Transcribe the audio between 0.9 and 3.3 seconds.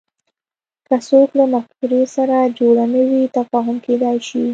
څوک له مفکورې سره جوړ نه وي